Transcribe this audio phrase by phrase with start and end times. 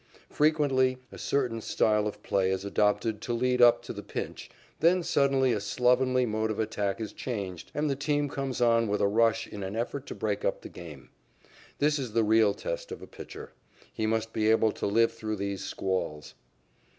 [0.31, 5.03] Frequently a certain style of play is adopted to lead up to the pinch, then
[5.03, 9.07] suddenly a slovenly mode of attack is changed, and the team comes on with a
[9.07, 11.09] rush in an effort to break up the game.
[11.77, 13.51] That is the real test of a pitcher.
[13.93, 16.33] He must be able to live through these squalls.